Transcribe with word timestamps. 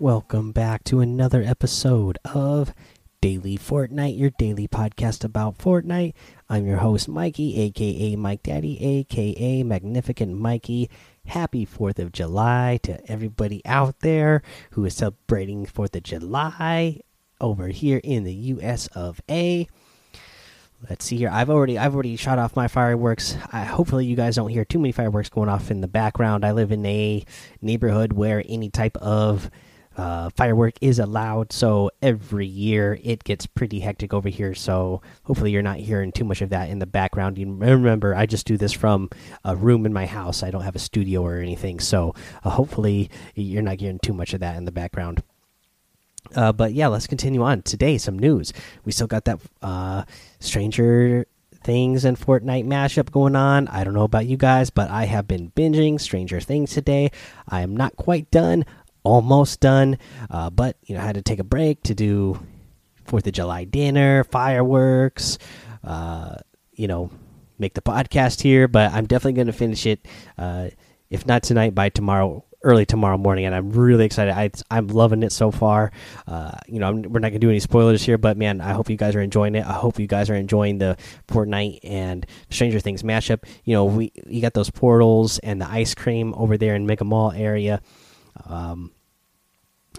Welcome 0.00 0.52
back 0.52 0.84
to 0.84 1.00
another 1.00 1.42
episode 1.42 2.18
of 2.24 2.72
Daily 3.20 3.58
Fortnite, 3.58 4.16
your 4.16 4.30
daily 4.30 4.68
podcast 4.68 5.24
about 5.24 5.58
Fortnite. 5.58 6.14
I'm 6.48 6.64
your 6.64 6.76
host, 6.76 7.08
Mikey, 7.08 7.60
aka 7.62 8.14
Mike 8.14 8.44
Daddy, 8.44 8.80
aka 8.80 9.64
Magnificent 9.64 10.38
Mikey. 10.38 10.88
Happy 11.26 11.66
4th 11.66 11.98
of 11.98 12.12
July 12.12 12.78
to 12.84 13.04
everybody 13.10 13.60
out 13.66 13.98
there 14.00 14.42
who 14.70 14.84
is 14.84 14.94
celebrating 14.94 15.66
4th 15.66 15.96
of 15.96 16.04
July 16.04 17.00
over 17.40 17.66
here 17.66 18.00
in 18.04 18.22
the 18.22 18.32
US 18.32 18.86
of 18.88 19.20
A. 19.28 19.66
Let's 20.88 21.04
see 21.04 21.16
here. 21.16 21.30
I've 21.32 21.50
already 21.50 21.76
I've 21.76 21.94
already 21.94 22.14
shot 22.14 22.38
off 22.38 22.54
my 22.54 22.68
fireworks. 22.68 23.36
I, 23.52 23.64
hopefully 23.64 24.06
you 24.06 24.14
guys 24.14 24.36
don't 24.36 24.50
hear 24.50 24.64
too 24.64 24.78
many 24.78 24.92
fireworks 24.92 25.28
going 25.28 25.48
off 25.48 25.72
in 25.72 25.80
the 25.80 25.88
background. 25.88 26.44
I 26.44 26.52
live 26.52 26.70
in 26.70 26.86
a 26.86 27.24
neighborhood 27.60 28.12
where 28.12 28.44
any 28.48 28.70
type 28.70 28.96
of 28.98 29.50
uh, 29.98 30.30
firework 30.36 30.74
is 30.80 31.00
allowed, 31.00 31.52
so 31.52 31.90
every 32.00 32.46
year 32.46 32.98
it 33.02 33.24
gets 33.24 33.46
pretty 33.46 33.80
hectic 33.80 34.14
over 34.14 34.28
here. 34.28 34.54
So 34.54 35.02
hopefully 35.24 35.50
you're 35.50 35.60
not 35.60 35.78
hearing 35.78 36.12
too 36.12 36.24
much 36.24 36.40
of 36.40 36.50
that 36.50 36.70
in 36.70 36.78
the 36.78 36.86
background. 36.86 37.36
You 37.36 37.52
remember, 37.52 38.14
I 38.14 38.24
just 38.24 38.46
do 38.46 38.56
this 38.56 38.72
from 38.72 39.10
a 39.44 39.56
room 39.56 39.84
in 39.84 39.92
my 39.92 40.06
house. 40.06 40.44
I 40.44 40.52
don't 40.52 40.62
have 40.62 40.76
a 40.76 40.80
studio 40.80 41.22
or 41.22 41.38
anything, 41.38 41.80
so 41.80 42.14
uh, 42.44 42.50
hopefully 42.50 43.10
you're 43.34 43.62
not 43.62 43.80
hearing 43.80 43.98
too 43.98 44.12
much 44.14 44.32
of 44.32 44.40
that 44.40 44.56
in 44.56 44.64
the 44.64 44.72
background. 44.72 45.22
Uh, 46.34 46.52
but 46.52 46.72
yeah, 46.72 46.86
let's 46.86 47.06
continue 47.06 47.42
on. 47.42 47.62
Today, 47.62 47.98
some 47.98 48.18
news. 48.18 48.52
We 48.84 48.92
still 48.92 49.06
got 49.08 49.24
that 49.24 49.40
uh, 49.62 50.04
Stranger 50.38 51.26
Things 51.64 52.04
and 52.04 52.18
Fortnite 52.18 52.66
mashup 52.66 53.10
going 53.10 53.34
on. 53.34 53.66
I 53.68 53.82
don't 53.82 53.94
know 53.94 54.04
about 54.04 54.26
you 54.26 54.36
guys, 54.36 54.70
but 54.70 54.90
I 54.90 55.06
have 55.06 55.26
been 55.26 55.50
binging 55.50 56.00
Stranger 56.00 56.40
Things 56.40 56.72
today. 56.72 57.10
I 57.48 57.62
am 57.62 57.76
not 57.76 57.96
quite 57.96 58.30
done 58.30 58.64
almost 59.08 59.60
done, 59.60 59.98
uh, 60.30 60.50
but 60.50 60.76
you 60.84 60.94
know 60.94 61.00
I 61.00 61.04
had 61.04 61.16
to 61.16 61.22
take 61.22 61.38
a 61.38 61.44
break 61.44 61.82
to 61.84 61.94
do 61.94 62.38
Fourth 63.04 63.26
of 63.26 63.32
July 63.32 63.64
dinner, 63.64 64.24
fireworks, 64.24 65.38
uh, 65.82 66.36
you 66.72 66.86
know, 66.86 67.10
make 67.58 67.72
the 67.74 67.80
podcast 67.80 68.42
here. 68.42 68.68
But 68.68 68.92
I'm 68.92 69.06
definitely 69.06 69.32
going 69.32 69.46
to 69.46 69.52
finish 69.54 69.86
it, 69.86 70.06
uh, 70.36 70.68
if 71.08 71.26
not 71.26 71.42
tonight, 71.42 71.74
by 71.74 71.88
tomorrow. 71.88 72.44
Early 72.64 72.84
tomorrow 72.84 73.16
morning, 73.16 73.46
and 73.46 73.54
I'm 73.54 73.70
really 73.70 74.04
excited. 74.04 74.34
I, 74.34 74.50
I'm 74.68 74.88
loving 74.88 75.22
it 75.22 75.30
so 75.30 75.52
far. 75.52 75.92
Uh, 76.26 76.50
you 76.66 76.80
know, 76.80 76.88
I'm, 76.88 77.02
we're 77.02 77.20
not 77.20 77.28
gonna 77.28 77.38
do 77.38 77.50
any 77.50 77.60
spoilers 77.60 78.02
here, 78.02 78.18
but 78.18 78.36
man, 78.36 78.60
I 78.60 78.72
hope 78.72 78.90
you 78.90 78.96
guys 78.96 79.14
are 79.14 79.20
enjoying 79.20 79.54
it. 79.54 79.64
I 79.64 79.74
hope 79.74 80.00
you 80.00 80.08
guys 80.08 80.28
are 80.28 80.34
enjoying 80.34 80.78
the 80.78 80.96
Fortnite 81.28 81.78
and 81.84 82.26
Stranger 82.50 82.80
Things 82.80 83.04
mashup. 83.04 83.44
You 83.62 83.74
know, 83.74 83.84
we 83.84 84.10
you 84.26 84.42
got 84.42 84.54
those 84.54 84.70
portals 84.70 85.38
and 85.38 85.60
the 85.60 85.70
ice 85.70 85.94
cream 85.94 86.34
over 86.36 86.58
there 86.58 86.74
in 86.74 86.84
Mega 86.84 87.04
Mall 87.04 87.30
area. 87.30 87.80
Um, 88.44 88.90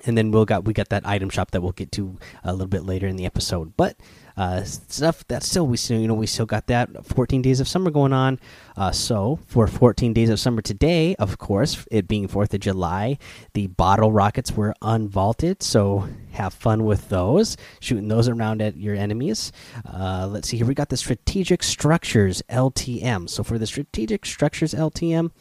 and 0.05 0.17
then 0.17 0.31
we'll 0.31 0.45
got 0.45 0.65
we 0.65 0.73
got 0.73 0.89
that 0.89 1.05
item 1.05 1.29
shop 1.29 1.51
that 1.51 1.61
we'll 1.61 1.71
get 1.71 1.91
to 1.93 2.17
a 2.43 2.51
little 2.51 2.67
bit 2.67 2.83
later 2.83 3.07
in 3.07 3.15
the 3.15 3.25
episode. 3.25 3.75
But 3.75 3.97
uh, 4.37 4.63
stuff 4.63 5.27
that 5.27 5.43
still 5.43 5.67
we 5.67 5.75
still 5.75 5.99
you 5.99 6.07
know 6.07 6.13
we 6.13 6.25
still 6.25 6.45
got 6.45 6.67
that 6.67 7.05
14 7.05 7.41
days 7.41 7.59
of 7.59 7.67
summer 7.67 7.91
going 7.91 8.13
on. 8.13 8.39
Uh, 8.77 8.91
so 8.91 9.39
for 9.47 9.67
14 9.67 10.13
days 10.13 10.29
of 10.29 10.39
summer 10.39 10.61
today, 10.61 11.15
of 11.15 11.37
course, 11.37 11.85
it 11.91 12.07
being 12.07 12.27
Fourth 12.27 12.53
of 12.53 12.61
July, 12.61 13.17
the 13.53 13.67
bottle 13.67 14.11
rockets 14.11 14.53
were 14.53 14.73
unvaulted. 14.81 15.61
So 15.61 16.07
have 16.31 16.53
fun 16.53 16.85
with 16.85 17.09
those, 17.09 17.57
shooting 17.81 18.07
those 18.07 18.29
around 18.29 18.61
at 18.61 18.77
your 18.77 18.95
enemies. 18.95 19.51
Uh, 19.85 20.27
let's 20.31 20.47
see 20.47 20.57
here, 20.57 20.65
we 20.65 20.73
got 20.73 20.89
the 20.89 20.97
strategic 20.97 21.63
structures 21.63 22.41
LTM. 22.49 23.29
So 23.29 23.43
for 23.43 23.57
the 23.57 23.67
strategic 23.67 24.25
structures 24.25 24.73
LTM, 24.73 25.31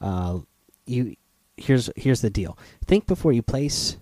uh, 0.00 0.38
you 0.86 1.16
here's 1.56 1.90
here's 1.96 2.20
the 2.20 2.30
deal. 2.30 2.58
Think 2.86 3.06
before 3.06 3.32
you 3.32 3.42
place 3.42 3.96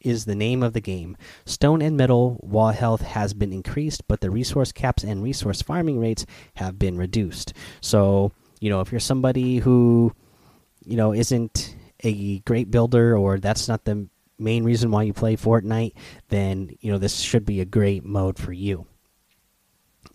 is 0.00 0.24
the 0.24 0.34
name 0.34 0.62
of 0.62 0.72
the 0.72 0.80
game. 0.80 1.16
Stone 1.44 1.82
and 1.82 1.96
metal 1.96 2.38
wall 2.42 2.70
health 2.70 3.02
has 3.02 3.34
been 3.34 3.52
increased, 3.52 4.06
but 4.08 4.20
the 4.20 4.30
resource 4.30 4.72
caps 4.72 5.02
and 5.02 5.22
resource 5.22 5.62
farming 5.62 5.98
rates 5.98 6.26
have 6.54 6.78
been 6.78 6.96
reduced. 6.96 7.52
So, 7.80 8.32
you 8.60 8.70
know, 8.70 8.80
if 8.80 8.92
you're 8.92 9.00
somebody 9.00 9.58
who, 9.58 10.12
you 10.84 10.96
know, 10.96 11.12
isn't 11.12 11.76
a 12.04 12.38
great 12.40 12.70
builder 12.70 13.16
or 13.16 13.38
that's 13.38 13.68
not 13.68 13.84
the 13.84 14.08
main 14.38 14.64
reason 14.64 14.90
why 14.90 15.02
you 15.02 15.12
play 15.12 15.36
Fortnite, 15.36 15.94
then, 16.28 16.76
you 16.80 16.92
know, 16.92 16.98
this 16.98 17.16
should 17.18 17.44
be 17.44 17.60
a 17.60 17.64
great 17.64 18.04
mode 18.04 18.38
for 18.38 18.52
you. 18.52 18.86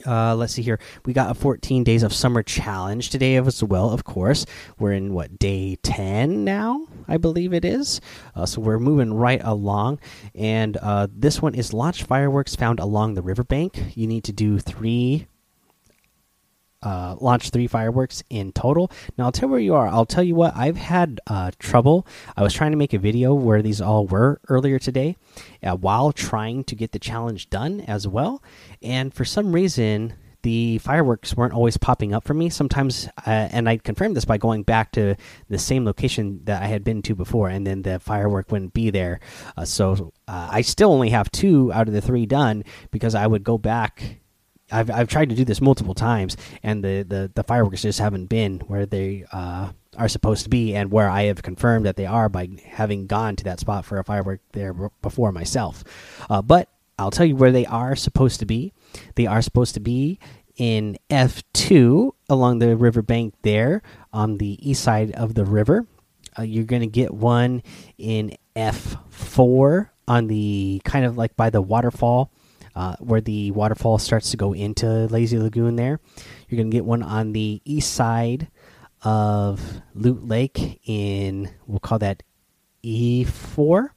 Uh, 0.06 0.36
let's 0.36 0.54
see 0.54 0.62
here. 0.62 0.80
We 1.06 1.14
got 1.14 1.32
a 1.32 1.34
14 1.34 1.84
days 1.84 2.04
of 2.04 2.14
summer 2.14 2.44
challenge 2.44 3.10
today 3.10 3.36
as 3.36 3.64
well. 3.64 3.90
Of 3.90 4.04
course, 4.04 4.46
we're 4.80 4.94
in 4.94 5.14
what 5.14 5.40
day 5.40 5.78
10 5.84 6.44
now, 6.44 6.88
I 7.08 7.18
believe 7.18 7.54
it 7.54 7.66
is. 7.66 8.02
Uh, 8.36 8.46
so 8.46 8.62
we're 8.62 8.80
moving 8.80 9.14
right 9.14 9.42
along, 9.44 10.00
and 10.36 10.78
uh, 10.78 11.08
this 11.12 11.42
one 11.42 11.56
is 11.56 11.74
launch 11.74 12.04
fireworks 12.04 12.56
found 12.56 12.80
along 12.80 13.14
the 13.14 13.22
riverbank. 13.22 13.96
You 13.96 14.08
need 14.08 14.24
to 14.26 14.34
do 14.34 14.60
three 14.60 15.28
uh, 16.84 17.16
launch 17.20 17.50
three 17.50 17.68
fireworks 17.68 18.24
in 18.30 18.52
total. 18.52 18.92
Now 19.18 19.26
I'll 19.26 19.32
tell 19.32 19.50
where 19.50 19.60
you 19.60 19.76
are. 19.76 19.88
I'll 19.88 20.06
tell 20.06 20.24
you 20.24 20.36
what 20.36 20.56
I've 20.56 20.78
had 20.78 21.20
uh, 21.28 21.52
trouble. 21.60 22.08
I 22.36 22.44
was 22.44 22.54
trying 22.54 22.72
to 22.72 22.78
make 22.78 22.94
a 22.94 23.00
video 23.00 23.34
where 23.34 23.62
these 23.62 23.82
all 23.82 24.08
were 24.08 24.40
earlier 24.50 24.80
today, 24.80 25.18
uh, 25.64 25.76
while 25.76 26.12
trying 26.12 26.64
to 26.66 26.76
get 26.76 26.92
the 26.92 27.00
challenge 27.00 27.50
done 27.50 27.82
as 27.82 28.08
well. 28.08 28.44
And 28.82 29.14
for 29.14 29.26
some 29.26 29.54
reason, 29.54 30.14
the 30.44 30.80
fireworks 30.80 31.36
weren't 31.36 31.54
always 31.54 31.78
popping 31.78 32.14
up 32.14 32.24
for 32.24 32.34
me. 32.34 32.50
Sometimes, 32.50 33.08
uh, 33.28 33.50
and 33.52 33.70
I 33.70 33.78
confirmed 33.78 34.16
this 34.16 34.26
by 34.26 34.38
going 34.38 34.64
back 34.64 34.92
to 34.94 35.16
the 35.50 35.60
same 35.60 35.86
location 35.86 36.42
that 36.46 36.64
I 36.64 36.68
had 36.68 36.84
been 36.84 37.02
to 37.04 37.16
before, 37.16 37.50
and 37.50 37.66
then 37.66 37.84
the 37.84 38.00
firework 38.00 38.52
wouldn't 38.52 38.74
be 38.74 38.90
there. 38.90 39.20
Uh, 39.56 39.66
so 39.66 40.12
uh, 40.28 40.50
I 40.52 40.62
still 40.62 40.92
only 40.92 41.10
have 41.10 41.32
two 41.32 41.72
out 41.74 41.88
of 41.88 41.94
the 41.94 42.02
three 42.02 42.26
done 42.26 42.64
because 42.90 43.16
I 43.16 43.28
would 43.28 43.44
go 43.44 43.58
back 43.58 44.21
I've 44.72 44.90
I've 44.90 45.08
tried 45.08 45.30
to 45.30 45.36
do 45.36 45.46
this 45.46 45.62
multiple 45.62 45.94
times, 45.94 46.38
and 46.64 46.84
the 46.84 47.04
the, 47.08 47.32
the 47.34 47.44
fireworks 47.44 47.82
just 47.82 48.00
haven't 48.00 48.28
been 48.28 48.60
where 48.62 48.86
they 48.86 49.26
uh, 49.32 49.72
are 49.98 50.08
supposed 50.08 50.44
to 50.44 50.50
be, 50.50 50.76
and 50.76 50.92
where 50.92 51.10
I 51.10 51.24
have 51.24 51.42
confirmed 51.42 51.86
that 51.86 51.96
they 51.98 52.06
are 52.06 52.30
by 52.30 52.50
having 52.66 53.08
gone 53.08 53.36
to 53.36 53.44
that 53.46 53.60
spot 53.60 53.86
for 53.86 54.00
a 54.00 54.04
firework 54.04 54.42
there 54.54 54.74
before 55.02 55.32
myself. 55.32 55.84
Uh, 56.30 56.42
but 56.42 56.70
I'll 56.98 57.12
tell 57.12 57.26
you 57.26 57.36
where 57.36 57.52
they 57.52 57.66
are 57.66 57.96
supposed 57.96 58.40
to 58.40 58.46
be. 58.46 58.74
They 59.16 59.28
are 59.28 59.42
supposed 59.42 59.74
to 59.74 59.80
be 59.80 60.20
in 60.58 60.98
F 61.10 61.44
two 61.54 62.14
along 62.30 62.60
the 62.60 62.76
riverbank 62.76 63.34
there 63.42 63.82
on 64.14 64.38
the 64.38 64.58
east 64.70 64.84
side 64.84 65.12
of 65.12 65.34
the 65.34 65.46
river. 65.46 65.88
Uh, 66.38 66.44
you're 66.44 66.64
going 66.64 66.82
to 66.82 66.88
get 66.88 67.14
one 67.14 67.64
in 67.98 68.36
F 68.56 68.98
four 69.10 69.92
on 70.08 70.28
the 70.28 70.82
kind 70.84 71.06
of 71.06 71.18
like 71.18 71.36
by 71.36 71.50
the 71.50 71.62
waterfall 71.62 72.32
uh, 72.76 72.96
where 73.00 73.22
the 73.22 73.52
waterfall 73.52 73.98
starts 73.98 74.32
to 74.32 74.38
go 74.38 74.54
into 74.54 75.08
Lazy 75.08 75.38
Lagoon. 75.38 75.76
There, 75.76 76.00
you're 76.48 76.58
gonna 76.58 76.70
get 76.70 76.86
one 76.86 77.04
on 77.04 77.34
the 77.34 77.62
east 77.66 77.94
side 77.94 78.50
of 79.04 79.82
Loot 79.96 80.28
Lake 80.28 80.80
in 80.86 81.50
we'll 81.68 81.80
call 81.80 82.00
that 82.00 82.24
E4, 82.84 83.90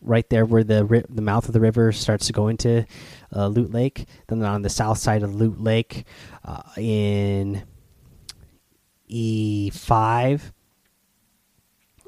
right 0.00 0.28
there 0.30 0.44
where 0.44 0.64
the 0.64 1.04
the 1.08 1.22
mouth 1.22 1.46
of 1.46 1.52
the 1.52 1.60
river 1.60 1.92
starts 1.92 2.26
to 2.26 2.32
go 2.32 2.48
into 2.48 2.86
uh, 3.34 3.48
Loot 3.48 3.72
Lake. 3.72 4.06
Then 4.28 4.42
on 4.42 4.62
the 4.62 4.70
south 4.70 4.98
side 4.98 5.22
of 5.22 5.34
Loot 5.34 5.60
Lake 5.60 6.04
uh, 6.44 6.62
in 6.76 7.62
E5 9.10 10.52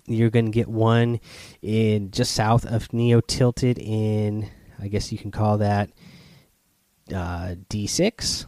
you're 0.08 0.30
going 0.30 0.46
to 0.46 0.50
get 0.50 0.68
one 0.68 1.20
in 1.62 2.10
just 2.10 2.32
south 2.32 2.64
of 2.64 2.92
Neo 2.92 3.20
Tilted 3.20 3.78
in 3.78 4.50
I 4.80 4.88
guess 4.88 5.12
you 5.12 5.18
can 5.18 5.30
call 5.30 5.58
that 5.58 5.90
uh, 7.12 7.56
D6, 7.68 8.46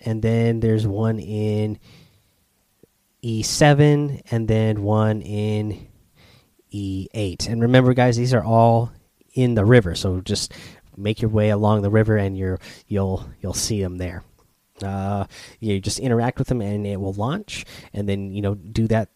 and 0.00 0.22
then 0.22 0.60
there's 0.60 0.86
one 0.86 1.18
in 1.18 1.78
E7, 3.22 4.22
and 4.30 4.48
then 4.48 4.82
one 4.82 5.22
in 5.22 5.88
E8. 6.72 7.48
And 7.48 7.62
remember, 7.62 7.94
guys, 7.94 8.16
these 8.16 8.34
are 8.34 8.44
all 8.44 8.92
in 9.34 9.54
the 9.54 9.64
river, 9.64 9.94
so 9.94 10.20
just 10.20 10.52
make 10.96 11.22
your 11.22 11.30
way 11.30 11.50
along 11.50 11.82
the 11.82 11.90
river, 11.90 12.16
and 12.16 12.36
you're 12.36 12.58
you'll 12.86 13.28
you'll 13.40 13.54
see 13.54 13.82
them 13.82 13.98
there. 13.98 14.24
Uh, 14.82 15.26
you 15.60 15.80
just 15.80 15.98
interact 15.98 16.38
with 16.38 16.48
them, 16.48 16.60
and 16.60 16.86
it 16.86 17.00
will 17.00 17.12
launch, 17.12 17.64
and 17.92 18.08
then 18.08 18.32
you 18.32 18.42
know 18.42 18.54
do 18.54 18.86
that 18.88 19.08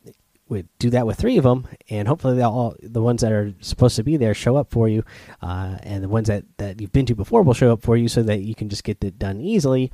would 0.53 0.69
do 0.79 0.91
that 0.91 1.07
with 1.07 1.19
three 1.19 1.37
of 1.39 1.45
them, 1.45 1.67
and 1.91 2.07
hopefully 2.07 2.37
they 2.37 2.43
all 2.43 2.77
the 2.83 3.03
ones 3.03 3.23
that 3.23 3.33
are 3.33 3.53
supposed 3.61 3.97
to 3.97 4.05
be 4.05 4.17
there 4.17 4.35
show 4.35 4.57
up 4.57 4.71
for 4.71 4.89
you, 4.89 5.03
uh, 5.43 5.79
and 5.83 6.05
the 6.05 6.09
ones 6.09 6.29
that 6.29 6.45
that 6.59 6.81
you've 6.81 6.93
been 6.93 7.07
to 7.07 7.15
before 7.15 7.43
will 7.43 7.55
show 7.55 7.73
up 7.73 7.83
for 7.83 7.97
you, 7.97 8.09
so 8.09 8.23
that 8.23 8.41
you 8.41 8.55
can 8.55 8.69
just 8.69 8.85
get 8.85 9.03
it 9.03 9.19
done 9.19 9.41
easily. 9.41 9.91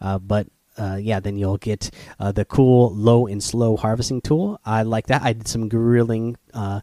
Uh, 0.00 0.18
but 0.18 0.46
uh, 0.78 0.98
yeah, 1.00 1.20
then 1.20 1.36
you'll 1.36 1.58
get 1.58 1.90
uh, 2.18 2.32
the 2.32 2.44
cool 2.44 2.94
low 2.94 3.26
and 3.26 3.42
slow 3.42 3.76
harvesting 3.76 4.20
tool. 4.20 4.60
I 4.64 4.82
like 4.82 5.06
that. 5.08 5.22
I 5.22 5.32
did 5.32 5.48
some 5.48 5.68
grilling 5.68 6.36
uh, 6.54 6.80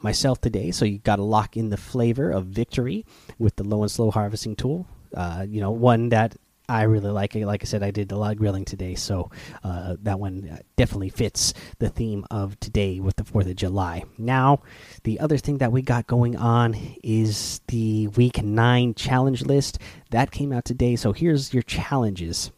myself 0.00 0.40
today, 0.40 0.70
so 0.70 0.84
you 0.84 0.98
got 0.98 1.16
to 1.16 1.24
lock 1.24 1.56
in 1.56 1.68
the 1.68 1.76
flavor 1.76 2.30
of 2.30 2.46
victory 2.46 3.04
with 3.38 3.56
the 3.56 3.64
low 3.64 3.82
and 3.82 3.90
slow 3.90 4.10
harvesting 4.10 4.56
tool. 4.56 4.86
Uh, 5.14 5.44
you 5.48 5.60
know, 5.60 5.70
one 5.70 6.10
that 6.10 6.36
I 6.68 6.82
really 6.82 7.10
like 7.10 7.34
it. 7.34 7.46
Like 7.46 7.62
I 7.62 7.66
said, 7.66 7.82
I 7.82 7.90
did 7.90 8.12
a 8.12 8.16
lot 8.16 8.32
of 8.32 8.38
grilling 8.38 8.66
today, 8.66 8.94
so 8.94 9.30
uh, 9.64 9.96
that 10.02 10.20
one 10.20 10.60
definitely 10.76 11.08
fits 11.08 11.54
the 11.78 11.88
theme 11.88 12.26
of 12.30 12.60
today 12.60 13.00
with 13.00 13.16
the 13.16 13.22
4th 13.22 13.48
of 13.48 13.56
July. 13.56 14.04
Now, 14.18 14.60
the 15.04 15.18
other 15.20 15.38
thing 15.38 15.58
that 15.58 15.72
we 15.72 15.80
got 15.80 16.06
going 16.06 16.36
on 16.36 16.76
is 17.02 17.62
the 17.68 18.08
week 18.08 18.42
9 18.42 18.94
challenge 18.94 19.42
list. 19.46 19.78
That 20.10 20.30
came 20.30 20.52
out 20.52 20.66
today, 20.66 20.96
so 20.96 21.12
here's 21.12 21.54
your 21.54 21.62
challenges. 21.62 22.50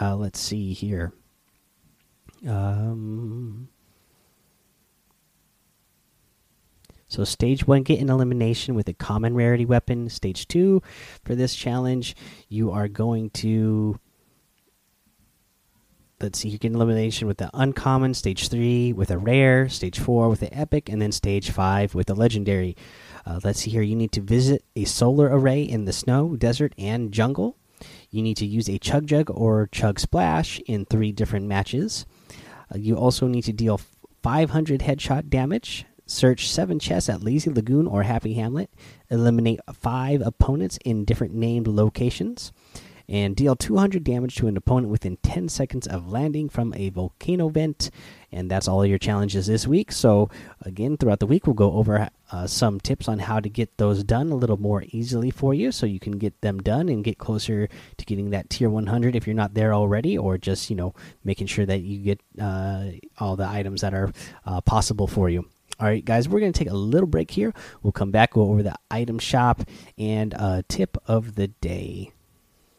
Uh, 0.00 0.14
let's 0.14 0.38
see 0.38 0.72
here. 0.72 1.12
Um, 2.48 3.68
So, 7.10 7.24
stage 7.24 7.66
one, 7.66 7.82
get 7.82 8.00
an 8.00 8.08
elimination 8.08 8.76
with 8.76 8.88
a 8.88 8.92
common 8.92 9.34
rarity 9.34 9.66
weapon. 9.66 10.08
Stage 10.08 10.46
two, 10.46 10.80
for 11.24 11.34
this 11.34 11.56
challenge, 11.56 12.14
you 12.48 12.70
are 12.70 12.86
going 12.86 13.30
to. 13.30 13.98
Let's 16.20 16.38
see, 16.38 16.50
you 16.50 16.58
get 16.58 16.68
an 16.68 16.76
elimination 16.76 17.26
with 17.26 17.38
the 17.38 17.50
uncommon. 17.52 18.14
Stage 18.14 18.48
three 18.48 18.92
with 18.92 19.10
a 19.10 19.18
rare. 19.18 19.68
Stage 19.68 19.98
four 19.98 20.28
with 20.28 20.38
the 20.38 20.54
epic. 20.54 20.88
And 20.88 21.02
then 21.02 21.10
stage 21.10 21.50
five 21.50 21.94
with 21.94 22.06
the 22.06 22.14
legendary. 22.14 22.76
Uh, 23.26 23.40
let's 23.42 23.60
see 23.60 23.70
here. 23.70 23.82
You 23.82 23.96
need 23.96 24.12
to 24.12 24.20
visit 24.20 24.62
a 24.76 24.84
solar 24.84 25.26
array 25.26 25.62
in 25.62 25.86
the 25.86 25.92
snow, 25.92 26.36
desert, 26.36 26.74
and 26.78 27.10
jungle. 27.10 27.56
You 28.10 28.22
need 28.22 28.36
to 28.36 28.46
use 28.46 28.68
a 28.68 28.78
chug 28.78 29.06
jug 29.06 29.30
or 29.30 29.68
chug 29.72 29.98
splash 29.98 30.60
in 30.66 30.84
three 30.84 31.10
different 31.10 31.46
matches. 31.46 32.06
Uh, 32.72 32.78
you 32.78 32.96
also 32.96 33.26
need 33.26 33.44
to 33.44 33.52
deal 33.52 33.80
500 34.22 34.80
headshot 34.80 35.28
damage 35.28 35.86
Search 36.10 36.50
seven 36.50 36.80
chests 36.80 37.08
at 37.08 37.22
Lazy 37.22 37.50
Lagoon 37.50 37.86
or 37.86 38.02
Happy 38.02 38.34
Hamlet. 38.34 38.68
Eliminate 39.10 39.60
five 39.72 40.20
opponents 40.22 40.76
in 40.84 41.04
different 41.04 41.34
named 41.34 41.68
locations. 41.68 42.52
And 43.08 43.36
deal 43.36 43.54
200 43.54 44.02
damage 44.02 44.34
to 44.36 44.48
an 44.48 44.56
opponent 44.56 44.90
within 44.90 45.18
10 45.18 45.48
seconds 45.48 45.86
of 45.86 46.10
landing 46.10 46.48
from 46.48 46.74
a 46.74 46.90
volcano 46.90 47.48
vent. 47.48 47.90
And 48.32 48.50
that's 48.50 48.66
all 48.66 48.84
your 48.84 48.98
challenges 48.98 49.46
this 49.46 49.68
week. 49.68 49.92
So, 49.92 50.28
again, 50.62 50.96
throughout 50.96 51.20
the 51.20 51.28
week, 51.28 51.46
we'll 51.46 51.54
go 51.54 51.74
over 51.74 52.08
uh, 52.32 52.46
some 52.48 52.80
tips 52.80 53.06
on 53.06 53.20
how 53.20 53.38
to 53.38 53.48
get 53.48 53.78
those 53.78 54.02
done 54.02 54.32
a 54.32 54.36
little 54.36 54.60
more 54.60 54.82
easily 54.88 55.30
for 55.30 55.54
you 55.54 55.70
so 55.70 55.86
you 55.86 56.00
can 56.00 56.18
get 56.18 56.40
them 56.40 56.58
done 56.58 56.88
and 56.88 57.04
get 57.04 57.18
closer 57.18 57.68
to 57.98 58.04
getting 58.04 58.30
that 58.30 58.50
tier 58.50 58.68
100 58.68 59.14
if 59.14 59.28
you're 59.28 59.34
not 59.34 59.54
there 59.54 59.72
already, 59.72 60.18
or 60.18 60.38
just, 60.38 60.70
you 60.70 60.76
know, 60.76 60.92
making 61.22 61.46
sure 61.46 61.66
that 61.66 61.82
you 61.82 61.98
get 61.98 62.20
uh, 62.40 62.86
all 63.18 63.36
the 63.36 63.46
items 63.48 63.82
that 63.82 63.94
are 63.94 64.12
uh, 64.44 64.60
possible 64.60 65.06
for 65.06 65.30
you. 65.30 65.46
All 65.80 65.86
right, 65.86 66.04
guys, 66.04 66.28
we're 66.28 66.40
going 66.40 66.52
to 66.52 66.58
take 66.58 66.70
a 66.70 66.76
little 66.76 67.06
break 67.06 67.30
here. 67.30 67.54
We'll 67.82 67.92
come 67.92 68.10
back, 68.10 68.34
go 68.34 68.42
over 68.42 68.62
the 68.62 68.74
item 68.90 69.18
shop 69.18 69.62
and 69.96 70.34
a 70.34 70.62
tip 70.68 70.98
of 71.06 71.36
the 71.36 71.48
day. 71.48 72.12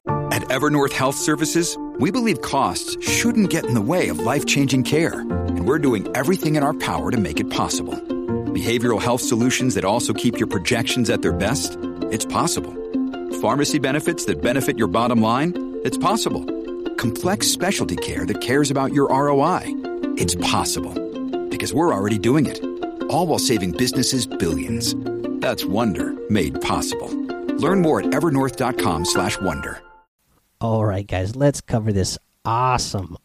At 0.07 0.44
Evernorth 0.44 0.94
Health 0.94 1.15
Services, 1.15 1.75
we 2.00 2.12
believe 2.12 2.42
costs 2.42 3.03
shouldn't 3.03 3.50
get 3.50 3.65
in 3.65 3.74
the 3.74 3.81
way 3.81 4.09
of 4.09 4.19
life 4.19 4.45
changing 4.45 4.83
care, 4.83 5.19
and 5.19 5.68
we're 5.68 5.80
doing 5.80 6.15
everything 6.15 6.56
in 6.56 6.63
our 6.63 6.75
power 6.75 7.09
to 7.09 7.18
make 7.18 7.39
it 7.39 7.50
possible. 7.50 7.95
Behavioral 8.53 9.01
health 9.01 9.21
solutions 9.21 9.74
that 9.74 9.86
also 9.86 10.13
keep 10.13 10.38
your 10.38 10.48
projections 10.48 11.09
at 11.09 11.24
their 11.24 11.33
best? 11.33 11.77
It's 12.12 12.25
possible. 12.25 12.74
Pharmacy 13.42 13.80
benefits 13.80 14.25
that 14.25 14.44
benefit 14.44 14.77
your 14.77 14.88
bottom 14.88 15.21
line? 15.21 15.80
It's 15.83 15.98
possible. 15.98 16.45
Complex 16.98 17.48
specialty 17.48 17.95
care 17.95 18.27
that 18.27 18.42
cares 18.42 18.69
about 18.69 18.94
your 18.94 19.07
ROI? 19.07 19.63
It's 20.18 20.36
possible. 20.36 20.94
Because 21.50 21.74
we're 21.74 21.94
already 21.94 22.19
doing 22.19 22.45
it 22.45 22.70
all 23.12 23.28
while 23.28 23.40
saving 23.40 23.74
businesses 23.74 24.25
billions. 24.25 24.96
That's 25.42 25.66
Wonder 25.66 26.16
made 26.30 26.62
possible. 26.62 27.10
Learn 27.58 27.81
more 27.81 28.00
at 28.00 28.08
evernorth.com/wonder. 28.08 29.81
All 30.60 30.86
right, 30.86 31.08
guys, 31.08 31.36
let's 31.36 31.62
cover 31.62 31.92
this 31.92 32.18
awesome 32.46 33.18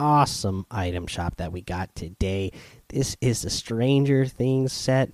awesome 0.00 0.66
item 0.70 1.06
shop 1.06 1.36
that 1.36 1.52
we 1.52 1.60
got 1.60 1.94
today. 1.94 2.52
This 2.88 3.16
is 3.20 3.42
the 3.42 3.50
Stranger 3.50 4.26
Things 4.26 4.72
set. 4.72 5.10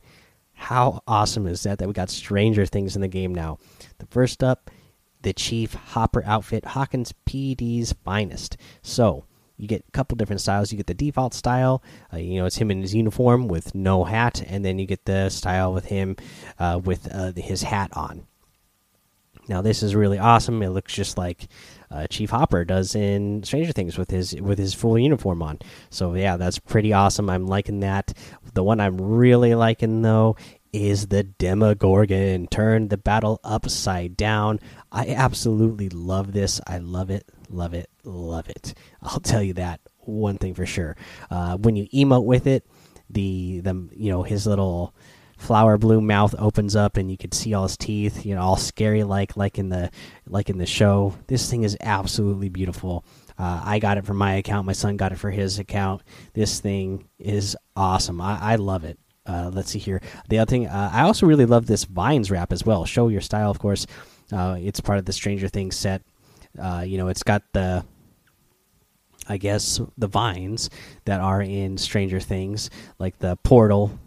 How 0.52 1.00
awesome 1.08 1.46
is 1.46 1.62
that 1.62 1.78
that 1.78 1.88
we 1.88 1.94
got 1.94 2.10
Stranger 2.10 2.66
Things 2.66 2.94
in 2.94 3.02
the 3.02 3.08
game 3.08 3.34
now? 3.34 3.58
The 3.98 4.06
first 4.06 4.42
up, 4.42 4.70
the 5.22 5.32
Chief 5.32 5.74
Hopper 5.74 6.22
outfit, 6.24 6.64
Hawkins 6.64 7.12
PD's 7.26 7.94
finest. 8.04 8.56
So, 8.82 9.24
you 9.56 9.68
get 9.68 9.84
a 9.86 9.90
couple 9.92 10.16
different 10.16 10.40
styles. 10.40 10.72
You 10.72 10.76
get 10.76 10.86
the 10.86 10.94
default 10.94 11.34
style, 11.34 11.82
uh, 12.12 12.16
you 12.16 12.40
know, 12.40 12.46
it's 12.46 12.56
him 12.56 12.70
in 12.70 12.82
his 12.82 12.94
uniform 12.94 13.48
with 13.48 13.74
no 13.74 14.04
hat, 14.04 14.42
and 14.46 14.64
then 14.64 14.78
you 14.78 14.86
get 14.86 15.04
the 15.04 15.28
style 15.28 15.72
with 15.72 15.86
him 15.86 16.16
uh, 16.58 16.80
with 16.82 17.08
uh, 17.12 17.32
his 17.36 17.62
hat 17.62 17.90
on. 17.94 18.26
Now 19.48 19.60
this 19.60 19.82
is 19.82 19.94
really 19.94 20.18
awesome. 20.18 20.62
It 20.62 20.70
looks 20.70 20.94
just 20.94 21.18
like 21.18 21.48
uh, 21.90 22.06
Chief 22.08 22.30
Hopper 22.30 22.64
does 22.64 22.94
in 22.94 23.42
Stranger 23.42 23.72
Things 23.72 23.98
with 23.98 24.10
his 24.10 24.34
with 24.40 24.58
his 24.58 24.74
full 24.74 24.98
uniform 24.98 25.42
on. 25.42 25.58
So 25.90 26.14
yeah, 26.14 26.36
that's 26.36 26.58
pretty 26.58 26.92
awesome. 26.92 27.28
I'm 27.28 27.46
liking 27.46 27.80
that. 27.80 28.12
The 28.54 28.64
one 28.64 28.80
I'm 28.80 28.98
really 29.00 29.54
liking 29.54 30.02
though 30.02 30.36
is 30.72 31.06
the 31.08 31.22
Demogorgon. 31.22 32.48
Turn 32.48 32.88
the 32.88 32.96
battle 32.96 33.38
upside 33.44 34.16
down. 34.16 34.60
I 34.90 35.08
absolutely 35.08 35.88
love 35.88 36.32
this. 36.32 36.60
I 36.66 36.78
love 36.78 37.10
it, 37.10 37.28
love 37.54 37.74
it, 37.74 37.88
love 38.04 38.48
it. 38.48 38.74
I'll 39.02 39.20
tell 39.20 39.42
you 39.42 39.54
that 39.54 39.80
one 40.00 40.38
thing 40.38 40.54
for 40.54 40.66
sure. 40.66 40.96
Uh, 41.30 41.56
when 41.56 41.76
you 41.76 41.86
emote 41.88 42.24
with 42.24 42.46
it, 42.46 42.66
the 43.10 43.60
the 43.60 43.88
you 43.92 44.10
know 44.10 44.22
his 44.22 44.46
little 44.46 44.94
flower 45.36 45.76
blue 45.76 46.00
mouth 46.00 46.34
opens 46.38 46.74
up 46.76 46.96
and 46.96 47.10
you 47.10 47.18
can 47.18 47.32
see 47.32 47.52
all 47.52 47.64
his 47.64 47.76
teeth 47.76 48.24
you 48.24 48.34
know 48.34 48.40
all 48.40 48.56
scary 48.56 49.02
like 49.02 49.36
like 49.36 49.58
in 49.58 49.68
the 49.68 49.90
like 50.26 50.50
in 50.50 50.58
the 50.58 50.66
show. 50.66 51.14
This 51.26 51.48
thing 51.50 51.62
is 51.62 51.76
absolutely 51.80 52.48
beautiful. 52.48 53.04
Uh, 53.36 53.60
i 53.64 53.78
got 53.80 53.98
it 53.98 54.06
for 54.06 54.14
my 54.14 54.34
account. 54.34 54.66
My 54.66 54.72
son 54.72 54.96
got 54.96 55.12
it 55.12 55.18
for 55.18 55.30
his 55.30 55.58
account. 55.58 56.02
This 56.34 56.60
thing 56.60 57.08
is 57.18 57.56
awesome. 57.74 58.20
I, 58.20 58.38
I 58.40 58.56
love 58.56 58.84
it. 58.84 58.98
Uh, 59.26 59.50
let's 59.52 59.70
see 59.70 59.78
here. 59.78 60.00
The 60.28 60.38
other 60.38 60.50
thing 60.50 60.66
uh, 60.66 60.90
i 60.92 61.02
also 61.02 61.26
really 61.26 61.46
love 61.46 61.66
this 61.66 61.84
vines 61.84 62.30
wrap 62.30 62.52
as 62.52 62.64
well. 62.64 62.84
Show 62.84 63.08
your 63.08 63.20
style 63.20 63.50
of 63.50 63.58
course. 63.58 63.86
Uh, 64.32 64.56
it's 64.58 64.80
part 64.80 64.98
of 64.98 65.04
the 65.04 65.12
stranger 65.12 65.48
things 65.48 65.76
set 65.76 66.02
uh, 66.58 66.84
you 66.86 66.98
know 66.98 67.08
it's 67.08 67.22
got 67.22 67.42
the 67.52 67.84
I 69.28 69.36
guess 69.38 69.80
the 69.96 70.06
vines 70.06 70.70
that 71.06 71.20
are 71.20 71.40
in 71.40 71.78
Stranger 71.78 72.20
Things, 72.20 72.70
like 72.98 73.18
the 73.18 73.36
portal, 73.36 73.98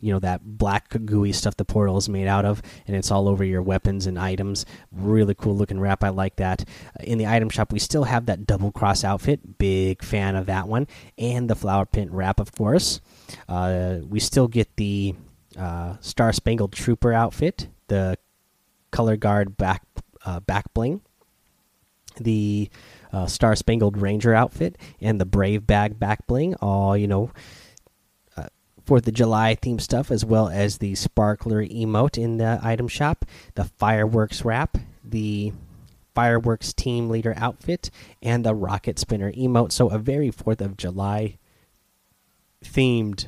you 0.00 0.12
know 0.12 0.20
that 0.20 0.42
black 0.44 0.94
gooey 1.06 1.32
stuff 1.32 1.56
the 1.56 1.64
portal 1.64 1.96
is 1.96 2.08
made 2.08 2.26
out 2.26 2.44
of, 2.44 2.62
and 2.86 2.96
it's 2.96 3.10
all 3.10 3.28
over 3.28 3.44
your 3.44 3.62
weapons 3.62 4.06
and 4.06 4.18
items. 4.18 4.66
Really 4.92 5.34
cool 5.34 5.56
looking 5.56 5.80
wrap. 5.80 6.04
I 6.04 6.10
like 6.10 6.36
that. 6.36 6.68
In 7.02 7.18
the 7.18 7.26
item 7.26 7.48
shop, 7.48 7.72
we 7.72 7.78
still 7.78 8.04
have 8.04 8.26
that 8.26 8.46
double 8.46 8.72
cross 8.72 9.04
outfit. 9.04 9.58
Big 9.58 10.02
fan 10.02 10.36
of 10.36 10.46
that 10.46 10.68
one, 10.68 10.88
and 11.16 11.48
the 11.48 11.54
flower 11.54 11.86
print 11.86 12.10
wrap, 12.10 12.40
of 12.40 12.52
course. 12.52 13.00
Uh, 13.48 13.98
we 14.06 14.20
still 14.20 14.48
get 14.48 14.76
the 14.76 15.14
uh, 15.58 15.96
Star 16.00 16.32
Spangled 16.32 16.72
Trooper 16.72 17.12
outfit, 17.12 17.68
the 17.88 18.18
color 18.90 19.16
guard 19.16 19.56
back 19.56 19.82
uh, 20.26 20.40
back 20.40 20.72
bling, 20.74 21.00
the 22.16 22.68
uh, 23.12 23.26
Star 23.26 23.54
Spangled 23.56 23.96
Ranger 23.96 24.34
outfit 24.34 24.76
and 25.00 25.20
the 25.20 25.24
Brave 25.24 25.66
Bag 25.66 25.98
back 25.98 26.26
bling. 26.26 26.54
All 26.56 26.96
you 26.96 27.06
know, 27.06 27.30
uh, 28.36 28.48
Fourth 28.84 29.06
of 29.06 29.14
July 29.14 29.54
theme 29.54 29.78
stuff, 29.78 30.10
as 30.10 30.24
well 30.24 30.48
as 30.48 30.78
the 30.78 30.94
sparkler 30.94 31.64
emote 31.64 32.18
in 32.18 32.38
the 32.38 32.58
item 32.62 32.88
shop, 32.88 33.24
the 33.54 33.64
fireworks 33.64 34.44
wrap, 34.44 34.78
the 35.04 35.52
fireworks 36.14 36.72
team 36.72 37.08
leader 37.08 37.34
outfit, 37.36 37.90
and 38.22 38.44
the 38.44 38.54
rocket 38.54 38.98
spinner 38.98 39.32
emote. 39.32 39.72
So 39.72 39.88
a 39.88 39.98
very 39.98 40.30
Fourth 40.30 40.60
of 40.60 40.76
July 40.76 41.38
themed 42.64 43.26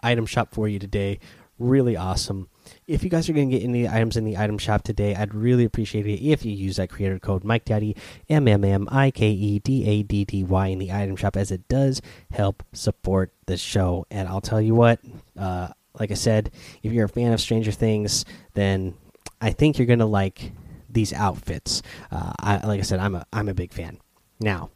item 0.00 0.26
shop 0.26 0.52
for 0.52 0.68
you 0.68 0.78
today. 0.78 1.18
Really 1.58 1.96
awesome 1.96 2.48
if 2.86 3.02
you 3.02 3.10
guys 3.10 3.28
are 3.28 3.32
going 3.32 3.50
to 3.50 3.58
get 3.58 3.64
any 3.64 3.88
items 3.88 4.16
in 4.16 4.24
the 4.24 4.36
item 4.36 4.58
shop 4.58 4.82
today, 4.82 5.14
I'd 5.14 5.34
really 5.34 5.64
appreciate 5.64 6.06
it 6.06 6.24
if 6.24 6.44
you 6.44 6.52
use 6.52 6.76
that 6.76 6.90
creator 6.90 7.18
code 7.18 7.44
Mike 7.44 7.64
Daddy 7.64 7.96
M 8.28 8.48
M 8.48 8.64
M 8.64 8.88
I 8.90 9.10
K 9.10 9.30
E 9.30 9.58
D 9.58 9.86
A 9.86 10.02
D 10.02 10.24
D 10.24 10.44
Y 10.44 10.66
in 10.68 10.78
the 10.78 10.92
item 10.92 11.16
shop, 11.16 11.36
as 11.36 11.50
it 11.50 11.68
does 11.68 12.00
help 12.30 12.62
support 12.72 13.32
the 13.46 13.56
show. 13.56 14.06
And 14.10 14.28
I'll 14.28 14.40
tell 14.40 14.60
you 14.60 14.74
what, 14.74 15.00
uh, 15.38 15.68
like 15.98 16.10
I 16.10 16.14
said, 16.14 16.50
if 16.82 16.92
you're 16.92 17.06
a 17.06 17.08
fan 17.08 17.32
of 17.32 17.40
Stranger 17.40 17.72
Things, 17.72 18.24
then 18.54 18.94
I 19.40 19.50
think 19.50 19.78
you're 19.78 19.86
gonna 19.86 20.06
like 20.06 20.52
these 20.88 21.12
outfits. 21.12 21.82
Uh, 22.10 22.32
I, 22.38 22.66
like 22.66 22.80
I 22.80 22.82
said, 22.82 23.00
I'm 23.00 23.14
a 23.14 23.26
I'm 23.32 23.48
a 23.48 23.54
big 23.54 23.72
fan. 23.72 23.98
Now, 24.40 24.70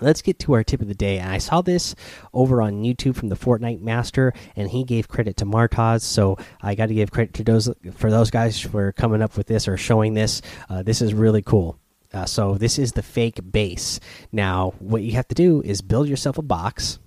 Let's 0.00 0.22
get 0.22 0.38
to 0.40 0.52
our 0.54 0.64
tip 0.64 0.80
of 0.80 0.88
the 0.88 0.94
day. 0.94 1.20
I 1.20 1.38
saw 1.38 1.62
this 1.62 1.94
over 2.32 2.60
on 2.62 2.82
YouTube 2.82 3.16
from 3.16 3.28
the 3.28 3.36
Fortnite 3.36 3.80
Master, 3.80 4.32
and 4.54 4.70
he 4.70 4.84
gave 4.84 5.08
credit 5.08 5.36
to 5.38 5.44
Martaz. 5.46 6.02
So 6.02 6.38
I 6.62 6.74
got 6.74 6.86
to 6.86 6.94
give 6.94 7.10
credit 7.10 7.34
to 7.34 7.44
those 7.44 7.70
for 7.94 8.10
those 8.10 8.30
guys 8.30 8.60
for 8.60 8.92
coming 8.92 9.22
up 9.22 9.36
with 9.36 9.46
this 9.46 9.68
or 9.68 9.76
showing 9.76 10.14
this. 10.14 10.42
Uh, 10.68 10.82
this 10.82 11.00
is 11.00 11.14
really 11.14 11.42
cool. 11.42 11.78
Uh, 12.12 12.24
so 12.24 12.54
this 12.54 12.78
is 12.78 12.92
the 12.92 13.02
fake 13.02 13.40
base. 13.50 14.00
Now, 14.32 14.74
what 14.78 15.02
you 15.02 15.12
have 15.12 15.28
to 15.28 15.34
do 15.34 15.60
is 15.62 15.82
build 15.82 16.08
yourself 16.08 16.38
a 16.38 16.42
box. 16.42 16.98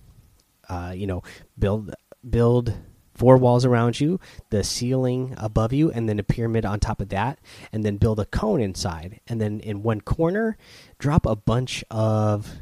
Uh, 0.68 0.94
you 0.96 1.08
know, 1.08 1.24
build 1.58 1.94
build 2.30 2.76
four 3.20 3.36
walls 3.36 3.66
around 3.66 4.00
you, 4.00 4.18
the 4.50 4.64
ceiling 4.64 5.34
above 5.38 5.74
you, 5.74 5.92
and 5.92 6.08
then 6.08 6.20
a 6.20 6.24
pyramid 6.24 6.64
on 6.66 6.80
top 6.80 7.02
of 7.02 7.10
that, 7.10 7.38
and 7.74 7.84
then 7.84 7.98
build 7.98 8.18
a 8.20 8.26
cone 8.26 8.62
inside. 8.62 9.20
And 9.28 9.42
then 9.42 9.60
in 9.60 9.84
one 9.84 10.00
corner, 10.00 10.58
drop 11.00 11.26
a 11.26 11.36
bunch 11.36 11.84
of, 11.92 12.56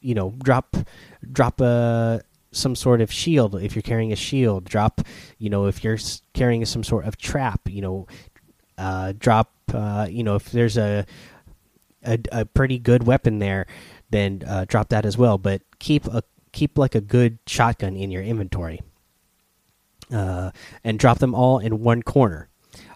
you 0.00 0.14
know, 0.14 0.34
drop 0.42 0.76
drop 1.32 1.60
a 1.60 2.22
some 2.50 2.74
sort 2.74 3.00
of 3.00 3.12
shield 3.12 3.54
if 3.56 3.74
you're 3.74 3.82
carrying 3.82 4.12
a 4.12 4.16
shield. 4.16 4.64
Drop, 4.64 5.00
you 5.38 5.50
know, 5.50 5.66
if 5.66 5.84
you're 5.84 5.98
carrying 6.32 6.64
some 6.64 6.84
sort 6.84 7.04
of 7.04 7.16
trap. 7.16 7.60
You 7.68 7.82
know, 7.82 8.06
uh, 8.76 9.12
drop, 9.18 9.52
uh, 9.72 10.06
you 10.10 10.22
know, 10.22 10.36
if 10.36 10.50
there's 10.50 10.76
a, 10.76 11.04
a 12.04 12.18
a 12.32 12.44
pretty 12.44 12.78
good 12.78 13.06
weapon 13.06 13.38
there, 13.38 13.66
then 14.10 14.42
uh, 14.46 14.64
drop 14.66 14.88
that 14.90 15.04
as 15.04 15.18
well. 15.18 15.38
But 15.38 15.62
keep 15.78 16.06
a 16.06 16.22
keep 16.52 16.78
like 16.78 16.94
a 16.94 17.00
good 17.00 17.38
shotgun 17.46 17.96
in 17.96 18.10
your 18.10 18.22
inventory 18.22 18.80
uh, 20.12 20.50
and 20.84 20.98
drop 20.98 21.18
them 21.18 21.34
all 21.34 21.58
in 21.58 21.80
one 21.80 22.02
corner, 22.02 22.48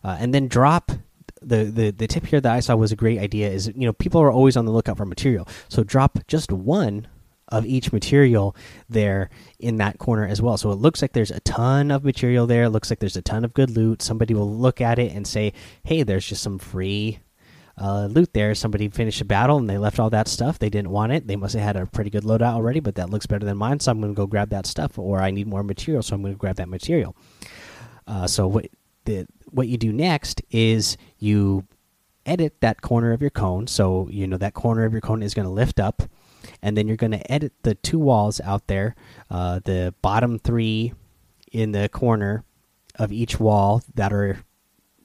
uh, 0.04 0.16
and 0.18 0.32
then 0.34 0.48
drop. 0.48 0.92
The, 1.44 1.64
the 1.64 1.90
the 1.90 2.06
tip 2.06 2.26
here 2.26 2.40
that 2.40 2.52
I 2.52 2.60
saw 2.60 2.76
was 2.76 2.92
a 2.92 2.96
great 2.96 3.18
idea. 3.18 3.50
Is 3.50 3.68
you 3.68 3.86
know 3.86 3.92
people 3.92 4.20
are 4.20 4.30
always 4.30 4.56
on 4.56 4.64
the 4.64 4.72
lookout 4.72 4.96
for 4.96 5.06
material, 5.06 5.48
so 5.68 5.84
drop 5.84 6.18
just 6.26 6.52
one 6.52 7.06
of 7.48 7.66
each 7.66 7.92
material 7.92 8.56
there 8.88 9.28
in 9.58 9.76
that 9.76 9.98
corner 9.98 10.26
as 10.26 10.40
well. 10.40 10.56
So 10.56 10.70
it 10.70 10.76
looks 10.76 11.02
like 11.02 11.12
there's 11.12 11.30
a 11.30 11.40
ton 11.40 11.90
of 11.90 12.02
material 12.02 12.46
there. 12.46 12.64
It 12.64 12.70
looks 12.70 12.88
like 12.88 12.98
there's 12.98 13.16
a 13.16 13.22
ton 13.22 13.44
of 13.44 13.52
good 13.52 13.70
loot. 13.70 14.00
Somebody 14.00 14.32
will 14.32 14.50
look 14.50 14.80
at 14.80 14.98
it 14.98 15.12
and 15.12 15.26
say, 15.26 15.52
"Hey, 15.84 16.02
there's 16.02 16.26
just 16.26 16.42
some 16.42 16.58
free 16.58 17.20
uh, 17.76 18.06
loot 18.06 18.32
there. 18.32 18.54
Somebody 18.54 18.88
finished 18.88 19.20
a 19.20 19.24
battle 19.24 19.58
and 19.58 19.68
they 19.68 19.78
left 19.78 19.98
all 19.98 20.10
that 20.10 20.28
stuff. 20.28 20.58
They 20.58 20.70
didn't 20.70 20.90
want 20.90 21.12
it. 21.12 21.26
They 21.26 21.36
must 21.36 21.54
have 21.54 21.62
had 21.62 21.76
a 21.76 21.86
pretty 21.86 22.10
good 22.10 22.24
loadout 22.24 22.54
already, 22.54 22.80
but 22.80 22.96
that 22.96 23.10
looks 23.10 23.26
better 23.26 23.44
than 23.44 23.56
mine. 23.56 23.80
So 23.80 23.90
I'm 23.90 24.00
going 24.00 24.14
to 24.14 24.16
go 24.16 24.26
grab 24.26 24.50
that 24.50 24.66
stuff. 24.66 24.98
Or 24.98 25.20
I 25.20 25.30
need 25.30 25.46
more 25.46 25.62
material, 25.62 26.02
so 26.02 26.14
I'm 26.14 26.22
going 26.22 26.34
to 26.34 26.38
grab 26.38 26.56
that 26.56 26.68
material. 26.68 27.16
Uh, 28.06 28.26
so 28.26 28.46
what 28.46 28.66
the 29.04 29.26
what 29.50 29.68
you 29.68 29.76
do 29.76 29.92
next 29.92 30.42
is 30.50 30.96
you 31.18 31.66
edit 32.24 32.60
that 32.60 32.80
corner 32.80 33.12
of 33.12 33.20
your 33.20 33.30
cone. 33.30 33.66
So 33.66 34.08
you 34.10 34.26
know 34.26 34.36
that 34.38 34.54
corner 34.54 34.84
of 34.84 34.92
your 34.92 35.00
cone 35.00 35.22
is 35.22 35.34
going 35.34 35.46
to 35.46 35.52
lift 35.52 35.80
up, 35.80 36.02
and 36.62 36.76
then 36.76 36.88
you're 36.88 36.96
going 36.96 37.12
to 37.12 37.32
edit 37.32 37.52
the 37.62 37.74
two 37.74 37.98
walls 37.98 38.40
out 38.40 38.66
there, 38.66 38.94
uh, 39.30 39.60
the 39.64 39.94
bottom 40.02 40.38
three 40.38 40.92
in 41.50 41.72
the 41.72 41.88
corner 41.88 42.44
of 42.96 43.12
each 43.12 43.40
wall 43.40 43.82
that 43.94 44.12
are 44.12 44.40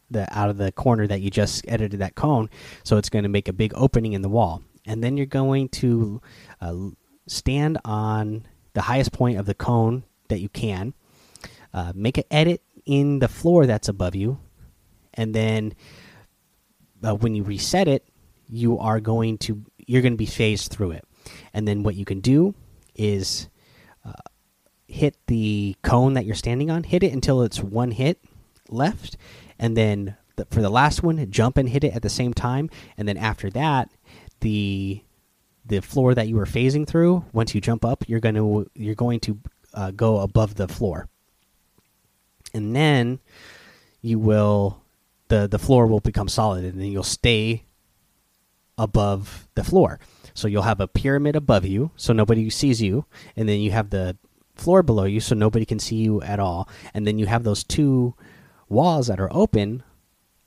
the 0.09 0.27
out 0.37 0.49
of 0.49 0.57
the 0.57 0.71
corner 0.71 1.05
that 1.07 1.21
you 1.21 1.29
just 1.29 1.65
edited 1.67 1.99
that 1.99 2.15
cone. 2.15 2.49
So 2.83 2.97
it's 2.97 3.09
going 3.09 3.23
to 3.23 3.29
make 3.29 3.47
a 3.47 3.53
big 3.53 3.73
opening 3.75 4.13
in 4.13 4.21
the 4.21 4.29
wall, 4.29 4.63
and 4.85 5.03
then 5.03 5.17
you're 5.17 5.25
going 5.25 5.69
to 5.69 6.21
uh, 6.61 6.75
stand 7.27 7.77
on 7.83 8.45
the 8.73 8.81
highest 8.83 9.11
point 9.11 9.37
of 9.37 9.45
the 9.45 9.55
cone 9.55 10.03
that 10.29 10.39
you 10.39 10.49
can. 10.49 10.93
Uh, 11.73 11.91
make 11.93 12.17
an 12.17 12.23
edit 12.31 12.61
in 12.87 13.19
the 13.19 13.27
floor 13.27 13.67
that's 13.67 13.89
above 13.89 14.15
you, 14.15 14.39
and 15.13 15.35
then 15.35 15.75
uh, 17.03 17.13
when 17.13 17.35
you 17.35 17.43
reset 17.43 17.87
it, 17.87 18.07
you 18.47 18.79
are 18.79 18.99
going 18.99 19.37
to 19.37 19.63
you're 19.85 20.01
going 20.01 20.13
to 20.13 20.17
be 20.17 20.25
phased 20.25 20.71
through 20.71 20.91
it, 20.91 21.05
and 21.53 21.67
then 21.67 21.83
what 21.83 21.95
you 21.95 22.05
can 22.05 22.21
do 22.21 22.55
is 22.95 23.49
uh, 24.05 24.13
hit 24.87 25.15
the 25.27 25.75
cone 25.83 26.13
that 26.13 26.25
you're 26.25 26.33
standing 26.33 26.71
on, 26.71 26.83
hit 26.83 27.03
it 27.03 27.13
until 27.13 27.43
it's 27.43 27.61
one 27.61 27.91
hit 27.91 28.23
left, 28.69 29.17
and 29.59 29.75
then 29.75 30.15
the, 30.37 30.45
for 30.49 30.61
the 30.61 30.69
last 30.69 31.03
one, 31.03 31.29
jump 31.29 31.57
and 31.57 31.69
hit 31.69 31.83
it 31.83 31.93
at 31.93 32.01
the 32.01 32.09
same 32.09 32.33
time, 32.33 32.69
and 32.97 33.07
then 33.07 33.17
after 33.17 33.49
that, 33.49 33.91
the 34.39 35.03
the 35.65 35.81
floor 35.81 36.15
that 36.15 36.29
you 36.29 36.37
were 36.37 36.45
phasing 36.45 36.87
through, 36.87 37.25
once 37.33 37.53
you 37.53 37.59
jump 37.59 37.83
up, 37.83 38.07
you're 38.07 38.21
going 38.21 38.35
to 38.35 38.69
you're 38.73 38.95
going 38.95 39.19
to 39.19 39.37
uh, 39.73 39.91
go 39.91 40.19
above 40.19 40.55
the 40.55 40.67
floor, 40.67 41.09
and 42.53 42.75
then 42.75 43.19
you 44.01 44.19
will 44.19 44.81
the 45.27 45.47
the 45.47 45.59
floor 45.59 45.87
will 45.87 45.99
become 45.99 46.27
solid, 46.27 46.63
and 46.63 46.79
then 46.79 46.87
you'll 46.87 47.03
stay 47.03 47.63
above 48.77 49.47
the 49.55 49.63
floor. 49.63 49.99
So 50.33 50.47
you'll 50.47 50.61
have 50.61 50.79
a 50.79 50.87
pyramid 50.87 51.35
above 51.35 51.65
you, 51.65 51.91
so 51.95 52.13
nobody 52.13 52.49
sees 52.49 52.81
you, 52.81 53.05
and 53.35 53.49
then 53.49 53.59
you 53.59 53.71
have 53.71 53.89
the 53.89 54.17
floor 54.55 54.83
below 54.83 55.05
you, 55.05 55.19
so 55.19 55.35
nobody 55.35 55.65
can 55.65 55.79
see 55.79 55.95
you 55.95 56.21
at 56.21 56.39
all, 56.39 56.69
and 56.93 57.07
then 57.07 57.17
you 57.17 57.25
have 57.25 57.43
those 57.43 57.63
two 57.63 58.13
walls 58.69 59.07
that 59.07 59.19
are 59.19 59.33
open 59.33 59.83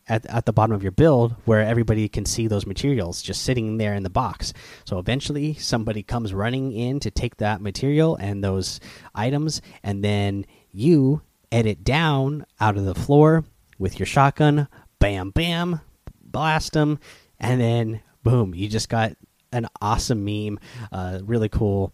at, 0.07 0.27
at 0.27 0.45
the 0.47 0.53
bottom 0.53 0.75
of 0.75 0.83
your 0.83 0.93
build 0.93 1.35
where 1.45 1.61
everybody 1.61 2.09
can 2.09 2.27
see 2.27 2.47
those 2.47 2.67
materials 2.67 3.23
just 3.23 3.43
sitting 3.43 3.79
there 3.79 3.95
in 3.95 4.03
the 4.03 4.11
box. 4.11 4.53
So 4.85 4.99
eventually 4.99 5.55
somebody 5.55 6.03
comes 6.03 6.35
running 6.35 6.73
in 6.73 7.01
to 7.01 7.11
take 7.11 7.37
that 7.37 7.61
material 7.61 8.17
and 8.17 8.43
those 8.43 8.81
items, 9.15 9.63
and 9.83 10.05
then 10.05 10.47
you 10.73 11.23
edit 11.53 11.85
down 11.85 12.47
out 12.61 12.77
of 12.77 12.85
the 12.85 12.95
floor 12.95 13.45
with 13.79 13.99
your 13.99 14.07
shotgun, 14.07 14.69
bam, 14.99 15.31
bam, 15.31 15.81
blast 16.23 16.73
them, 16.73 16.99
and 17.39 17.61
then 17.61 18.01
boom, 18.23 18.55
you 18.55 18.69
just 18.69 18.89
got 18.89 19.13
an 19.53 19.67
awesome 19.81 20.25
meme. 20.25 20.59
Uh, 20.93 21.21
really 21.25 21.49
cool 21.49 21.93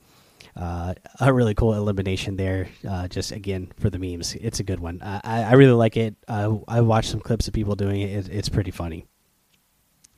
uh, 0.56 0.94
a 1.20 1.32
really 1.32 1.54
cool 1.54 1.74
elimination 1.74 2.36
there. 2.36 2.68
Uh, 2.88 3.06
just 3.08 3.30
again 3.30 3.70
for 3.78 3.90
the 3.90 3.98
memes, 3.98 4.34
it's 4.36 4.60
a 4.60 4.64
good 4.64 4.80
one. 4.80 5.00
I, 5.02 5.20
I 5.42 5.52
really 5.52 5.72
like 5.72 5.96
it. 5.96 6.16
I 6.28 6.80
watched 6.80 7.10
some 7.10 7.20
clips 7.20 7.46
of 7.46 7.54
people 7.54 7.76
doing 7.76 8.00
it. 8.00 8.10
it. 8.10 8.28
It's 8.32 8.48
pretty 8.48 8.70
funny. 8.70 9.06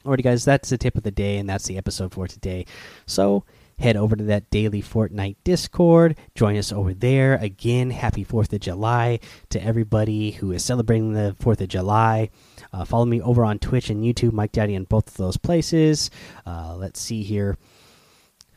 Alrighty, 0.04 0.22
guys, 0.22 0.44
that's 0.44 0.70
the 0.70 0.78
tip 0.78 0.96
of 0.96 1.02
the 1.02 1.10
day, 1.10 1.38
and 1.38 1.48
that's 1.48 1.66
the 1.66 1.76
episode 1.76 2.14
for 2.14 2.28
today. 2.28 2.66
So 3.06 3.44
head 3.78 3.96
over 3.96 4.16
to 4.16 4.24
that 4.24 4.50
daily 4.50 4.82
Fortnite 4.82 5.36
Discord. 5.44 6.16
Join 6.34 6.56
us 6.56 6.72
over 6.72 6.94
there. 6.94 7.34
Again, 7.36 7.90
happy 7.90 8.24
4th 8.24 8.52
of 8.52 8.60
July 8.60 9.20
to 9.50 9.62
everybody 9.62 10.32
who 10.32 10.52
is 10.52 10.64
celebrating 10.64 11.12
the 11.12 11.36
4th 11.40 11.60
of 11.60 11.68
July. 11.68 12.30
Uh, 12.72 12.84
follow 12.84 13.04
me 13.04 13.20
over 13.20 13.44
on 13.44 13.58
Twitch 13.58 13.90
and 13.90 14.04
YouTube, 14.04 14.32
Mike 14.32 14.52
Daddy, 14.52 14.74
in 14.74 14.84
both 14.84 15.08
of 15.08 15.16
those 15.16 15.36
places. 15.36 16.10
Uh, 16.46 16.74
let's 16.76 17.00
see 17.00 17.22
here. 17.22 17.56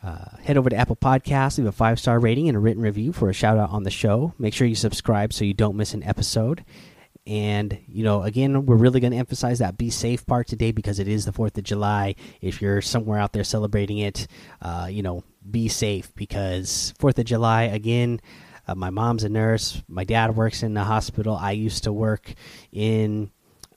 Uh, 0.03 0.25
head 0.43 0.57
over 0.57 0.69
to 0.69 0.75
Apple 0.75 0.95
Podcasts, 0.95 1.59
leave 1.59 1.67
a 1.67 1.71
five 1.71 1.99
star 1.99 2.19
rating 2.19 2.47
and 2.47 2.57
a 2.57 2.59
written 2.59 2.81
review 2.81 3.13
for 3.13 3.29
a 3.29 3.33
shout 3.33 3.57
out 3.57 3.69
on 3.69 3.83
the 3.83 3.91
show. 3.91 4.33
Make 4.39 4.53
sure 4.53 4.65
you 4.65 4.75
subscribe 4.75 5.31
so 5.31 5.45
you 5.45 5.53
don't 5.53 5.75
miss 5.75 5.93
an 5.93 6.03
episode. 6.03 6.65
And, 7.27 7.77
you 7.87 8.03
know, 8.03 8.23
again, 8.23 8.65
we're 8.65 8.75
really 8.75 8.99
going 8.99 9.11
to 9.11 9.17
emphasize 9.17 9.59
that 9.59 9.77
be 9.77 9.89
safe 9.91 10.25
part 10.25 10.47
today 10.47 10.71
because 10.71 10.97
it 10.99 11.07
is 11.07 11.25
the 11.25 11.31
4th 11.31 11.57
of 11.57 11.63
July. 11.63 12.15
If 12.41 12.61
you're 12.61 12.81
somewhere 12.81 13.19
out 13.19 13.31
there 13.31 13.43
celebrating 13.43 13.99
it, 13.99 14.27
uh, 14.61 14.87
you 14.89 15.03
know, 15.03 15.23
be 15.49 15.67
safe 15.67 16.13
because 16.15 16.93
4th 16.99 17.19
of 17.19 17.25
July, 17.25 17.63
again, 17.63 18.21
uh, 18.67 18.75
my 18.75 18.89
mom's 18.89 19.23
a 19.23 19.29
nurse. 19.29 19.83
My 19.87 20.03
dad 20.03 20.35
works 20.35 20.63
in 20.63 20.73
the 20.73 20.83
hospital. 20.83 21.35
I 21.35 21.51
used 21.51 21.83
to 21.83 21.93
work 21.93 22.33
in 22.71 23.31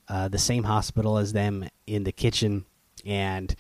uh, 0.09 0.29
the 0.29 0.39
same 0.39 0.65
hospital 0.65 1.19
as 1.19 1.33
them 1.33 1.69
in 1.87 2.05
the 2.05 2.13
kitchen. 2.13 2.65
And, 3.05 3.55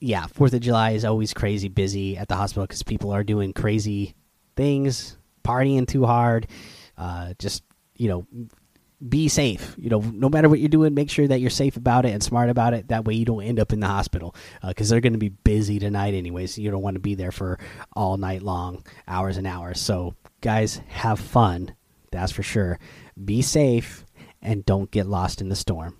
yeah, 0.00 0.26
Fourth 0.26 0.54
of 0.54 0.60
July 0.60 0.92
is 0.92 1.04
always 1.04 1.34
crazy 1.34 1.68
busy 1.68 2.16
at 2.16 2.28
the 2.28 2.36
hospital 2.36 2.64
because 2.64 2.82
people 2.82 3.10
are 3.12 3.24
doing 3.24 3.52
crazy 3.52 4.14
things, 4.56 5.18
partying 5.44 5.86
too 5.86 6.06
hard. 6.06 6.46
Uh, 6.96 7.34
just 7.38 7.62
you 7.96 8.08
know, 8.08 8.26
be 9.06 9.28
safe. 9.28 9.74
You 9.78 9.90
know, 9.90 10.00
no 10.00 10.28
matter 10.28 10.48
what 10.48 10.58
you're 10.58 10.68
doing, 10.68 10.94
make 10.94 11.10
sure 11.10 11.28
that 11.28 11.40
you're 11.40 11.50
safe 11.50 11.76
about 11.76 12.06
it 12.06 12.12
and 12.12 12.22
smart 12.22 12.48
about 12.48 12.74
it. 12.74 12.88
That 12.88 13.04
way, 13.04 13.14
you 13.14 13.24
don't 13.24 13.42
end 13.42 13.60
up 13.60 13.72
in 13.72 13.80
the 13.80 13.86
hospital 13.86 14.34
because 14.66 14.90
uh, 14.90 14.94
they're 14.94 15.00
going 15.00 15.12
to 15.12 15.18
be 15.18 15.28
busy 15.28 15.78
tonight, 15.78 16.14
anyways. 16.14 16.58
You 16.58 16.70
don't 16.70 16.82
want 16.82 16.94
to 16.94 17.00
be 17.00 17.14
there 17.14 17.32
for 17.32 17.58
all 17.94 18.16
night 18.16 18.42
long, 18.42 18.84
hours 19.06 19.36
and 19.36 19.46
hours. 19.46 19.80
So, 19.80 20.14
guys, 20.40 20.80
have 20.88 21.20
fun. 21.20 21.74
That's 22.10 22.32
for 22.32 22.42
sure. 22.42 22.78
Be 23.22 23.42
safe 23.42 24.04
and 24.40 24.64
don't 24.64 24.90
get 24.90 25.06
lost 25.06 25.40
in 25.40 25.48
the 25.48 25.56
storm. 25.56 25.96